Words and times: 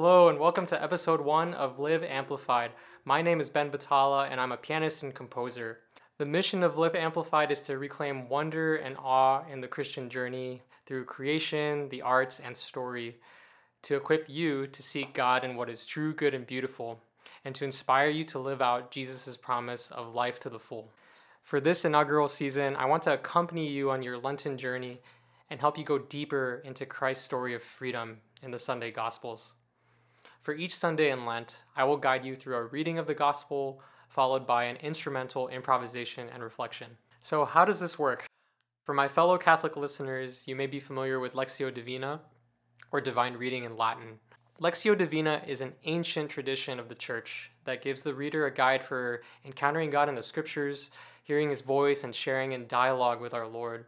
Hello, 0.00 0.28
and 0.28 0.38
welcome 0.38 0.64
to 0.66 0.80
episode 0.80 1.20
one 1.20 1.54
of 1.54 1.80
Live 1.80 2.04
Amplified. 2.04 2.70
My 3.04 3.20
name 3.20 3.40
is 3.40 3.50
Ben 3.50 3.68
Batala, 3.68 4.30
and 4.30 4.40
I'm 4.40 4.52
a 4.52 4.56
pianist 4.56 5.02
and 5.02 5.12
composer. 5.12 5.80
The 6.18 6.24
mission 6.24 6.62
of 6.62 6.78
Live 6.78 6.94
Amplified 6.94 7.50
is 7.50 7.60
to 7.62 7.78
reclaim 7.78 8.28
wonder 8.28 8.76
and 8.76 8.96
awe 8.96 9.42
in 9.50 9.60
the 9.60 9.66
Christian 9.66 10.08
journey 10.08 10.62
through 10.86 11.06
creation, 11.06 11.88
the 11.88 12.02
arts, 12.02 12.38
and 12.38 12.56
story, 12.56 13.16
to 13.82 13.96
equip 13.96 14.28
you 14.28 14.68
to 14.68 14.82
seek 14.84 15.14
God 15.14 15.42
in 15.42 15.56
what 15.56 15.68
is 15.68 15.84
true, 15.84 16.14
good, 16.14 16.32
and 16.32 16.46
beautiful, 16.46 17.00
and 17.44 17.52
to 17.56 17.64
inspire 17.64 18.08
you 18.08 18.22
to 18.26 18.38
live 18.38 18.62
out 18.62 18.92
Jesus' 18.92 19.36
promise 19.36 19.90
of 19.90 20.14
life 20.14 20.38
to 20.38 20.48
the 20.48 20.60
full. 20.60 20.92
For 21.42 21.58
this 21.58 21.84
inaugural 21.84 22.28
season, 22.28 22.76
I 22.76 22.84
want 22.84 23.02
to 23.02 23.14
accompany 23.14 23.66
you 23.66 23.90
on 23.90 24.04
your 24.04 24.16
Lenten 24.16 24.58
journey 24.58 25.00
and 25.50 25.58
help 25.58 25.76
you 25.76 25.82
go 25.82 25.98
deeper 25.98 26.62
into 26.64 26.86
Christ's 26.86 27.24
story 27.24 27.52
of 27.52 27.64
freedom 27.64 28.18
in 28.44 28.52
the 28.52 28.60
Sunday 28.60 28.92
Gospels. 28.92 29.54
For 30.48 30.54
each 30.54 30.74
Sunday 30.74 31.10
in 31.10 31.26
Lent, 31.26 31.56
I 31.76 31.84
will 31.84 31.98
guide 31.98 32.24
you 32.24 32.34
through 32.34 32.56
a 32.56 32.64
reading 32.64 32.98
of 32.98 33.06
the 33.06 33.12
Gospel, 33.12 33.82
followed 34.08 34.46
by 34.46 34.64
an 34.64 34.76
instrumental 34.76 35.48
improvisation 35.48 36.30
and 36.32 36.42
reflection. 36.42 36.96
So, 37.20 37.44
how 37.44 37.66
does 37.66 37.80
this 37.80 37.98
work? 37.98 38.24
For 38.86 38.94
my 38.94 39.08
fellow 39.08 39.36
Catholic 39.36 39.76
listeners, 39.76 40.44
you 40.46 40.56
may 40.56 40.66
be 40.66 40.80
familiar 40.80 41.20
with 41.20 41.34
Lectio 41.34 41.70
Divina, 41.70 42.22
or 42.92 43.02
divine 43.02 43.34
reading 43.34 43.64
in 43.64 43.76
Latin. 43.76 44.18
Lectio 44.58 44.96
Divina 44.96 45.42
is 45.46 45.60
an 45.60 45.74
ancient 45.84 46.30
tradition 46.30 46.80
of 46.80 46.88
the 46.88 46.94
Church 46.94 47.50
that 47.66 47.82
gives 47.82 48.02
the 48.02 48.14
reader 48.14 48.46
a 48.46 48.54
guide 48.54 48.82
for 48.82 49.20
encountering 49.44 49.90
God 49.90 50.08
in 50.08 50.14
the 50.14 50.22
Scriptures, 50.22 50.92
hearing 51.24 51.50
His 51.50 51.60
voice, 51.60 52.04
and 52.04 52.14
sharing 52.14 52.52
in 52.52 52.66
dialogue 52.68 53.20
with 53.20 53.34
our 53.34 53.46
Lord. 53.46 53.84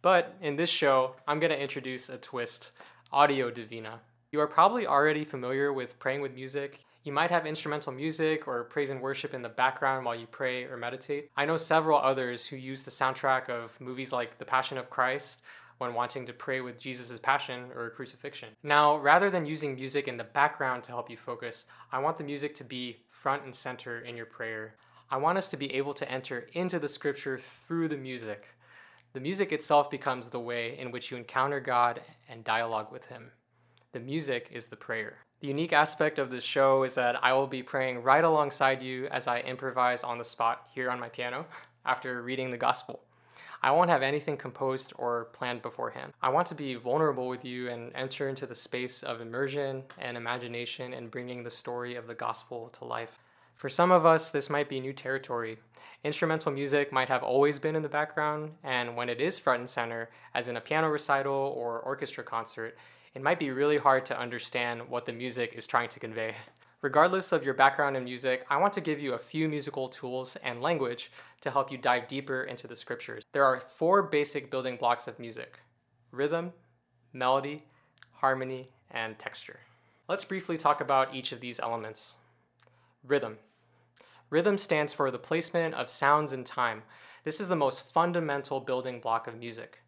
But 0.00 0.36
in 0.40 0.54
this 0.54 0.70
show, 0.70 1.16
I'm 1.26 1.40
going 1.40 1.50
to 1.50 1.60
introduce 1.60 2.08
a 2.08 2.18
twist 2.18 2.70
Audio 3.10 3.50
Divina. 3.50 4.00
You 4.34 4.40
are 4.40 4.48
probably 4.48 4.84
already 4.84 5.22
familiar 5.22 5.72
with 5.72 5.96
praying 6.00 6.20
with 6.20 6.34
music. 6.34 6.80
You 7.04 7.12
might 7.12 7.30
have 7.30 7.46
instrumental 7.46 7.92
music 7.92 8.48
or 8.48 8.64
praise 8.64 8.90
and 8.90 9.00
worship 9.00 9.32
in 9.32 9.42
the 9.42 9.48
background 9.48 10.04
while 10.04 10.16
you 10.16 10.26
pray 10.26 10.64
or 10.64 10.76
meditate. 10.76 11.30
I 11.36 11.44
know 11.44 11.56
several 11.56 12.00
others 12.00 12.44
who 12.44 12.56
use 12.56 12.82
the 12.82 12.90
soundtrack 12.90 13.48
of 13.48 13.80
movies 13.80 14.12
like 14.12 14.36
The 14.36 14.44
Passion 14.44 14.76
of 14.76 14.90
Christ 14.90 15.42
when 15.78 15.94
wanting 15.94 16.26
to 16.26 16.32
pray 16.32 16.62
with 16.62 16.80
Jesus' 16.80 17.16
passion 17.20 17.70
or 17.76 17.90
crucifixion. 17.90 18.48
Now, 18.64 18.96
rather 18.96 19.30
than 19.30 19.46
using 19.46 19.76
music 19.76 20.08
in 20.08 20.16
the 20.16 20.24
background 20.24 20.82
to 20.82 20.90
help 20.90 21.08
you 21.08 21.16
focus, 21.16 21.66
I 21.92 22.00
want 22.00 22.16
the 22.16 22.24
music 22.24 22.56
to 22.56 22.64
be 22.64 23.04
front 23.10 23.44
and 23.44 23.54
center 23.54 24.00
in 24.00 24.16
your 24.16 24.26
prayer. 24.26 24.74
I 25.12 25.16
want 25.16 25.38
us 25.38 25.48
to 25.50 25.56
be 25.56 25.72
able 25.72 25.94
to 25.94 26.10
enter 26.10 26.48
into 26.54 26.80
the 26.80 26.88
scripture 26.88 27.38
through 27.38 27.86
the 27.86 27.96
music. 27.96 28.48
The 29.12 29.20
music 29.20 29.52
itself 29.52 29.92
becomes 29.92 30.28
the 30.28 30.40
way 30.40 30.76
in 30.76 30.90
which 30.90 31.12
you 31.12 31.16
encounter 31.16 31.60
God 31.60 32.00
and 32.28 32.42
dialogue 32.42 32.90
with 32.90 33.06
Him. 33.06 33.30
The 33.94 34.00
music 34.00 34.48
is 34.50 34.66
the 34.66 34.74
prayer. 34.74 35.18
The 35.40 35.46
unique 35.46 35.72
aspect 35.72 36.18
of 36.18 36.28
this 36.28 36.42
show 36.42 36.82
is 36.82 36.96
that 36.96 37.22
I 37.22 37.32
will 37.32 37.46
be 37.46 37.62
praying 37.62 38.02
right 38.02 38.24
alongside 38.24 38.82
you 38.82 39.06
as 39.12 39.28
I 39.28 39.38
improvise 39.38 40.02
on 40.02 40.18
the 40.18 40.24
spot 40.24 40.66
here 40.74 40.90
on 40.90 40.98
my 40.98 41.08
piano 41.08 41.46
after 41.86 42.20
reading 42.20 42.50
the 42.50 42.56
gospel. 42.56 43.04
I 43.62 43.70
won't 43.70 43.90
have 43.90 44.02
anything 44.02 44.36
composed 44.36 44.92
or 44.98 45.26
planned 45.26 45.62
beforehand. 45.62 46.12
I 46.20 46.30
want 46.30 46.48
to 46.48 46.56
be 46.56 46.74
vulnerable 46.74 47.28
with 47.28 47.44
you 47.44 47.68
and 47.68 47.92
enter 47.94 48.28
into 48.28 48.46
the 48.48 48.54
space 48.56 49.04
of 49.04 49.20
immersion 49.20 49.84
and 50.00 50.16
imagination 50.16 50.92
and 50.92 51.08
bringing 51.08 51.44
the 51.44 51.50
story 51.50 51.94
of 51.94 52.08
the 52.08 52.16
gospel 52.16 52.70
to 52.70 52.84
life. 52.84 53.20
For 53.54 53.68
some 53.68 53.92
of 53.92 54.04
us, 54.04 54.32
this 54.32 54.50
might 54.50 54.68
be 54.68 54.80
new 54.80 54.92
territory. 54.92 55.58
Instrumental 56.02 56.50
music 56.50 56.90
might 56.90 57.08
have 57.08 57.22
always 57.22 57.60
been 57.60 57.76
in 57.76 57.82
the 57.82 57.88
background, 57.88 58.50
and 58.64 58.96
when 58.96 59.08
it 59.08 59.20
is 59.20 59.38
front 59.38 59.60
and 59.60 59.70
center, 59.70 60.10
as 60.34 60.48
in 60.48 60.56
a 60.56 60.60
piano 60.60 60.88
recital 60.88 61.54
or 61.56 61.78
orchestra 61.78 62.24
concert, 62.24 62.76
it 63.14 63.22
might 63.22 63.38
be 63.38 63.50
really 63.50 63.78
hard 63.78 64.04
to 64.06 64.18
understand 64.18 64.88
what 64.88 65.04
the 65.04 65.12
music 65.12 65.52
is 65.54 65.66
trying 65.66 65.88
to 65.88 66.00
convey. 66.00 66.34
Regardless 66.82 67.32
of 67.32 67.44
your 67.44 67.54
background 67.54 67.96
in 67.96 68.04
music, 68.04 68.44
I 68.50 68.58
want 68.58 68.72
to 68.74 68.80
give 68.80 69.00
you 69.00 69.14
a 69.14 69.18
few 69.18 69.48
musical 69.48 69.88
tools 69.88 70.36
and 70.42 70.60
language 70.60 71.10
to 71.40 71.50
help 71.50 71.72
you 71.72 71.78
dive 71.78 72.08
deeper 72.08 72.44
into 72.44 72.66
the 72.66 72.76
scriptures. 72.76 73.22
There 73.32 73.44
are 73.44 73.60
four 73.60 74.02
basic 74.02 74.50
building 74.50 74.76
blocks 74.76 75.08
of 75.08 75.18
music 75.18 75.60
rhythm, 76.10 76.52
melody, 77.12 77.64
harmony, 78.12 78.66
and 78.90 79.18
texture. 79.18 79.60
Let's 80.08 80.24
briefly 80.24 80.58
talk 80.58 80.80
about 80.80 81.14
each 81.14 81.32
of 81.32 81.40
these 81.40 81.58
elements. 81.58 82.18
Rhythm. 83.06 83.38
Rhythm 84.30 84.58
stands 84.58 84.92
for 84.92 85.10
the 85.10 85.18
placement 85.18 85.74
of 85.74 85.88
sounds 85.88 86.32
in 86.32 86.44
time. 86.44 86.82
This 87.24 87.40
is 87.40 87.48
the 87.48 87.56
most 87.56 87.92
fundamental 87.92 88.60
building 88.60 89.00
block 89.00 89.26
of 89.26 89.38
music. 89.38 89.78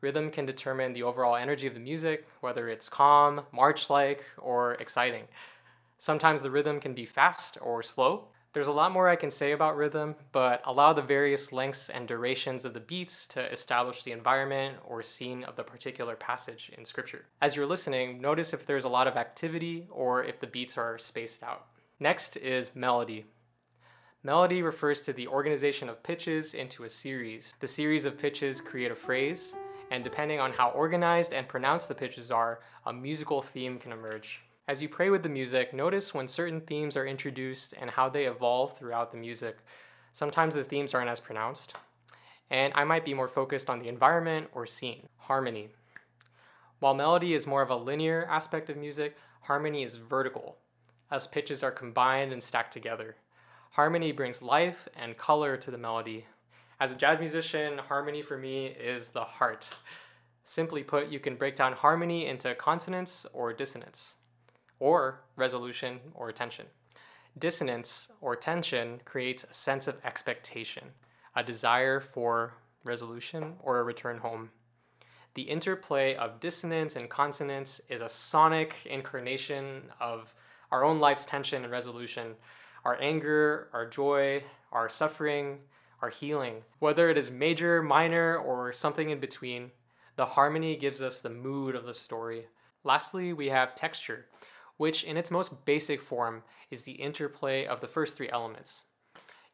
Rhythm 0.00 0.30
can 0.30 0.46
determine 0.46 0.92
the 0.92 1.02
overall 1.02 1.36
energy 1.36 1.66
of 1.66 1.74
the 1.74 1.80
music, 1.80 2.26
whether 2.40 2.68
it's 2.68 2.88
calm, 2.88 3.42
march 3.52 3.90
like, 3.90 4.24
or 4.38 4.74
exciting. 4.74 5.24
Sometimes 5.98 6.40
the 6.40 6.50
rhythm 6.50 6.80
can 6.80 6.94
be 6.94 7.04
fast 7.04 7.58
or 7.60 7.82
slow. 7.82 8.28
There's 8.52 8.66
a 8.66 8.72
lot 8.72 8.90
more 8.90 9.08
I 9.08 9.14
can 9.14 9.30
say 9.30 9.52
about 9.52 9.76
rhythm, 9.76 10.16
but 10.32 10.60
allow 10.64 10.92
the 10.92 11.02
various 11.02 11.52
lengths 11.52 11.88
and 11.88 12.08
durations 12.08 12.64
of 12.64 12.74
the 12.74 12.80
beats 12.80 13.26
to 13.28 13.52
establish 13.52 14.02
the 14.02 14.10
environment 14.10 14.78
or 14.84 15.02
scene 15.02 15.44
of 15.44 15.54
the 15.54 15.62
particular 15.62 16.16
passage 16.16 16.72
in 16.76 16.84
Scripture. 16.84 17.26
As 17.42 17.54
you're 17.54 17.66
listening, 17.66 18.20
notice 18.20 18.52
if 18.52 18.66
there's 18.66 18.86
a 18.86 18.88
lot 18.88 19.06
of 19.06 19.16
activity 19.16 19.86
or 19.90 20.24
if 20.24 20.40
the 20.40 20.48
beats 20.48 20.76
are 20.76 20.98
spaced 20.98 21.44
out. 21.44 21.66
Next 22.00 22.36
is 22.38 22.74
melody. 22.74 23.26
Melody 24.24 24.62
refers 24.62 25.02
to 25.02 25.12
the 25.12 25.28
organization 25.28 25.88
of 25.88 26.02
pitches 26.02 26.54
into 26.54 26.84
a 26.84 26.88
series. 26.88 27.54
The 27.60 27.68
series 27.68 28.04
of 28.04 28.18
pitches 28.18 28.60
create 28.60 28.90
a 28.90 28.94
phrase, 28.96 29.54
and 29.90 30.04
depending 30.04 30.40
on 30.40 30.52
how 30.52 30.70
organized 30.70 31.32
and 31.32 31.48
pronounced 31.48 31.88
the 31.88 31.94
pitches 31.94 32.30
are, 32.30 32.60
a 32.86 32.92
musical 32.92 33.42
theme 33.42 33.78
can 33.78 33.92
emerge. 33.92 34.40
As 34.68 34.80
you 34.80 34.88
pray 34.88 35.10
with 35.10 35.22
the 35.22 35.28
music, 35.28 35.74
notice 35.74 36.14
when 36.14 36.28
certain 36.28 36.60
themes 36.60 36.96
are 36.96 37.06
introduced 37.06 37.74
and 37.80 37.90
how 37.90 38.08
they 38.08 38.26
evolve 38.26 38.78
throughout 38.78 39.10
the 39.10 39.18
music. 39.18 39.58
Sometimes 40.12 40.54
the 40.54 40.62
themes 40.62 40.94
aren't 40.94 41.10
as 41.10 41.18
pronounced, 41.18 41.74
and 42.50 42.72
I 42.76 42.84
might 42.84 43.04
be 43.04 43.14
more 43.14 43.28
focused 43.28 43.68
on 43.68 43.80
the 43.80 43.88
environment 43.88 44.48
or 44.52 44.66
scene. 44.66 45.08
Harmony. 45.16 45.70
While 46.78 46.94
melody 46.94 47.34
is 47.34 47.46
more 47.46 47.62
of 47.62 47.70
a 47.70 47.76
linear 47.76 48.26
aspect 48.30 48.70
of 48.70 48.76
music, 48.76 49.16
harmony 49.42 49.82
is 49.82 49.96
vertical, 49.96 50.56
as 51.10 51.26
pitches 51.26 51.62
are 51.62 51.70
combined 51.70 52.32
and 52.32 52.42
stacked 52.42 52.72
together. 52.72 53.16
Harmony 53.72 54.12
brings 54.12 54.42
life 54.42 54.88
and 54.96 55.16
color 55.16 55.56
to 55.56 55.70
the 55.70 55.78
melody. 55.78 56.26
As 56.80 56.90
a 56.90 56.94
jazz 56.94 57.20
musician, 57.20 57.76
harmony 57.76 58.22
for 58.22 58.38
me 58.38 58.68
is 58.68 59.08
the 59.08 59.22
heart. 59.22 59.68
Simply 60.44 60.82
put, 60.82 61.08
you 61.08 61.20
can 61.20 61.36
break 61.36 61.54
down 61.54 61.74
harmony 61.74 62.26
into 62.26 62.54
consonance 62.54 63.26
or 63.34 63.52
dissonance, 63.52 64.16
or 64.78 65.20
resolution 65.36 66.00
or 66.14 66.32
tension. 66.32 66.64
Dissonance 67.38 68.10
or 68.22 68.34
tension 68.34 68.98
creates 69.04 69.44
a 69.44 69.52
sense 69.52 69.88
of 69.88 70.02
expectation, 70.06 70.84
a 71.36 71.44
desire 71.44 72.00
for 72.00 72.54
resolution 72.82 73.56
or 73.60 73.80
a 73.80 73.84
return 73.84 74.16
home. 74.16 74.48
The 75.34 75.42
interplay 75.42 76.14
of 76.14 76.40
dissonance 76.40 76.96
and 76.96 77.10
consonance 77.10 77.82
is 77.90 78.00
a 78.00 78.08
sonic 78.08 78.74
incarnation 78.86 79.82
of 80.00 80.34
our 80.72 80.82
own 80.82 80.98
life's 80.98 81.26
tension 81.26 81.62
and 81.62 81.70
resolution, 81.70 82.34
our 82.86 82.98
anger, 83.02 83.68
our 83.74 83.86
joy, 83.86 84.42
our 84.72 84.88
suffering, 84.88 85.58
our 86.02 86.10
healing. 86.10 86.62
Whether 86.78 87.10
it 87.10 87.18
is 87.18 87.30
major, 87.30 87.82
minor, 87.82 88.36
or 88.36 88.72
something 88.72 89.10
in 89.10 89.20
between, 89.20 89.70
the 90.16 90.26
harmony 90.26 90.76
gives 90.76 91.02
us 91.02 91.20
the 91.20 91.30
mood 91.30 91.74
of 91.74 91.84
the 91.84 91.94
story. 91.94 92.46
Lastly, 92.84 93.32
we 93.32 93.48
have 93.48 93.74
texture, 93.74 94.26
which 94.76 95.04
in 95.04 95.16
its 95.16 95.30
most 95.30 95.64
basic 95.64 96.00
form 96.00 96.42
is 96.70 96.82
the 96.82 96.92
interplay 96.92 97.66
of 97.66 97.80
the 97.80 97.86
first 97.86 98.16
three 98.16 98.30
elements. 98.30 98.84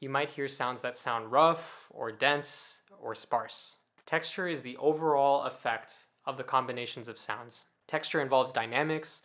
You 0.00 0.08
might 0.08 0.30
hear 0.30 0.48
sounds 0.48 0.82
that 0.82 0.96
sound 0.96 1.32
rough, 1.32 1.90
or 1.90 2.12
dense, 2.12 2.82
or 3.00 3.14
sparse. 3.14 3.76
Texture 4.04 4.46
is 4.46 4.62
the 4.62 4.76
overall 4.76 5.42
effect 5.44 6.08
of 6.26 6.36
the 6.36 6.44
combinations 6.44 7.08
of 7.08 7.18
sounds. 7.18 7.64
Texture 7.88 8.20
involves 8.20 8.52
dynamics, 8.52 9.22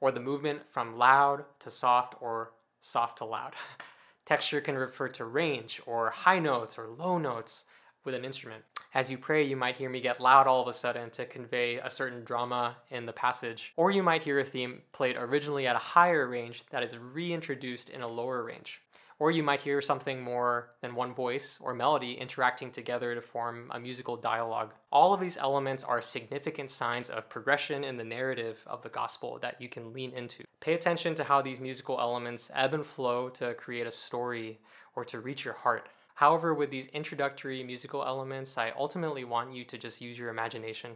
or 0.00 0.10
the 0.10 0.20
movement 0.20 0.68
from 0.68 0.96
loud 0.96 1.44
to 1.60 1.70
soft 1.70 2.14
or 2.20 2.52
soft 2.80 3.18
to 3.18 3.24
loud. 3.24 3.54
Texture 4.30 4.60
can 4.60 4.78
refer 4.78 5.08
to 5.08 5.24
range 5.24 5.82
or 5.86 6.08
high 6.08 6.38
notes 6.38 6.78
or 6.78 6.86
low 6.86 7.18
notes 7.18 7.64
with 8.04 8.14
an 8.14 8.24
instrument. 8.24 8.62
As 8.94 9.10
you 9.10 9.18
pray, 9.18 9.42
you 9.42 9.56
might 9.56 9.76
hear 9.76 9.90
me 9.90 10.00
get 10.00 10.20
loud 10.20 10.46
all 10.46 10.62
of 10.62 10.68
a 10.68 10.72
sudden 10.72 11.10
to 11.10 11.26
convey 11.26 11.78
a 11.78 11.90
certain 11.90 12.22
drama 12.22 12.76
in 12.90 13.06
the 13.06 13.12
passage, 13.12 13.72
or 13.74 13.90
you 13.90 14.04
might 14.04 14.22
hear 14.22 14.38
a 14.38 14.44
theme 14.44 14.82
played 14.92 15.16
originally 15.16 15.66
at 15.66 15.74
a 15.74 15.80
higher 15.80 16.28
range 16.28 16.64
that 16.70 16.84
is 16.84 16.96
reintroduced 16.96 17.90
in 17.90 18.02
a 18.02 18.06
lower 18.06 18.44
range. 18.44 18.80
Or 19.20 19.30
you 19.30 19.42
might 19.42 19.60
hear 19.60 19.82
something 19.82 20.22
more 20.22 20.70
than 20.80 20.94
one 20.94 21.12
voice 21.12 21.58
or 21.60 21.74
melody 21.74 22.14
interacting 22.14 22.72
together 22.72 23.14
to 23.14 23.20
form 23.20 23.70
a 23.70 23.78
musical 23.78 24.16
dialogue. 24.16 24.72
All 24.90 25.12
of 25.12 25.20
these 25.20 25.36
elements 25.36 25.84
are 25.84 26.00
significant 26.00 26.70
signs 26.70 27.10
of 27.10 27.28
progression 27.28 27.84
in 27.84 27.98
the 27.98 28.02
narrative 28.02 28.64
of 28.66 28.80
the 28.80 28.88
gospel 28.88 29.38
that 29.42 29.60
you 29.60 29.68
can 29.68 29.92
lean 29.92 30.12
into. 30.14 30.44
Pay 30.60 30.72
attention 30.72 31.14
to 31.16 31.24
how 31.24 31.42
these 31.42 31.60
musical 31.60 32.00
elements 32.00 32.50
ebb 32.54 32.72
and 32.72 32.84
flow 32.84 33.28
to 33.28 33.52
create 33.54 33.86
a 33.86 33.92
story 33.92 34.58
or 34.96 35.04
to 35.04 35.20
reach 35.20 35.44
your 35.44 35.54
heart. 35.54 35.90
However, 36.14 36.54
with 36.54 36.70
these 36.70 36.86
introductory 36.86 37.62
musical 37.62 38.02
elements, 38.02 38.56
I 38.56 38.72
ultimately 38.74 39.24
want 39.24 39.52
you 39.52 39.64
to 39.64 39.76
just 39.76 40.00
use 40.00 40.18
your 40.18 40.30
imagination. 40.30 40.92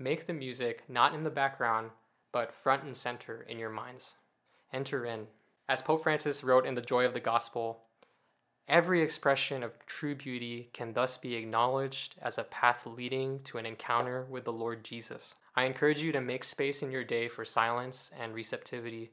Make 0.00 0.26
the 0.26 0.32
music 0.32 0.82
not 0.88 1.14
in 1.14 1.22
the 1.22 1.30
background, 1.30 1.90
but 2.32 2.52
front 2.52 2.82
and 2.82 2.96
center 2.96 3.46
in 3.48 3.56
your 3.56 3.70
minds. 3.70 4.16
Enter 4.72 5.06
in. 5.06 5.28
As 5.68 5.82
Pope 5.82 6.04
Francis 6.04 6.44
wrote 6.44 6.64
in 6.64 6.74
The 6.74 6.80
Joy 6.80 7.06
of 7.06 7.12
the 7.12 7.18
Gospel, 7.18 7.80
every 8.68 9.02
expression 9.02 9.64
of 9.64 9.84
true 9.86 10.14
beauty 10.14 10.70
can 10.72 10.92
thus 10.92 11.16
be 11.16 11.34
acknowledged 11.34 12.14
as 12.22 12.38
a 12.38 12.44
path 12.44 12.86
leading 12.86 13.40
to 13.40 13.58
an 13.58 13.66
encounter 13.66 14.26
with 14.30 14.44
the 14.44 14.52
Lord 14.52 14.84
Jesus. 14.84 15.34
I 15.56 15.64
encourage 15.64 16.00
you 16.00 16.12
to 16.12 16.20
make 16.20 16.44
space 16.44 16.82
in 16.82 16.92
your 16.92 17.02
day 17.02 17.26
for 17.26 17.44
silence 17.44 18.12
and 18.20 18.32
receptivity. 18.32 19.10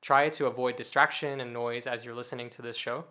Try 0.00 0.30
to 0.30 0.46
avoid 0.46 0.76
distraction 0.76 1.40
and 1.42 1.52
noise 1.52 1.86
as 1.86 2.06
you're 2.06 2.14
listening 2.14 2.48
to 2.50 2.62
this 2.62 2.76
show. 2.78 3.04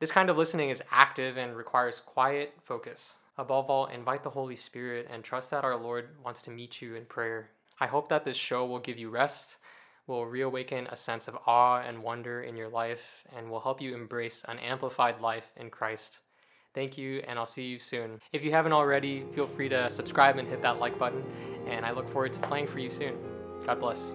This 0.00 0.10
kind 0.10 0.30
of 0.30 0.38
listening 0.38 0.70
is 0.70 0.82
active 0.90 1.36
and 1.36 1.54
requires 1.54 2.00
quiet 2.00 2.54
focus. 2.62 3.16
Above 3.36 3.68
all, 3.68 3.86
invite 3.86 4.22
the 4.22 4.30
Holy 4.30 4.56
Spirit 4.56 5.06
and 5.10 5.22
trust 5.22 5.50
that 5.50 5.64
our 5.64 5.76
Lord 5.76 6.08
wants 6.24 6.40
to 6.42 6.50
meet 6.50 6.80
you 6.80 6.94
in 6.94 7.04
prayer. 7.04 7.50
I 7.78 7.88
hope 7.88 8.08
that 8.08 8.24
this 8.24 8.38
show 8.38 8.64
will 8.64 8.78
give 8.78 8.98
you 8.98 9.10
rest, 9.10 9.58
will 10.06 10.26
reawaken 10.26 10.86
a 10.88 10.96
sense 10.96 11.28
of 11.28 11.38
awe 11.46 11.80
and 11.80 12.02
wonder 12.02 12.42
in 12.42 12.56
your 12.56 12.68
life, 12.68 13.24
and 13.36 13.50
will 13.50 13.60
help 13.60 13.80
you 13.80 13.94
embrace 13.94 14.44
an 14.48 14.58
amplified 14.58 15.20
life 15.20 15.50
in 15.56 15.70
Christ. 15.70 16.20
Thank 16.74 16.98
you, 16.98 17.22
and 17.28 17.38
I'll 17.38 17.46
see 17.46 17.64
you 17.64 17.78
soon. 17.78 18.20
If 18.32 18.44
you 18.44 18.50
haven't 18.50 18.72
already, 18.72 19.24
feel 19.32 19.46
free 19.46 19.68
to 19.68 19.88
subscribe 19.88 20.38
and 20.38 20.48
hit 20.48 20.60
that 20.62 20.80
like 20.80 20.98
button, 20.98 21.24
and 21.68 21.86
I 21.86 21.92
look 21.92 22.08
forward 22.08 22.32
to 22.32 22.40
playing 22.40 22.66
for 22.66 22.80
you 22.80 22.90
soon. 22.90 23.16
God 23.64 23.78
bless. 23.78 24.14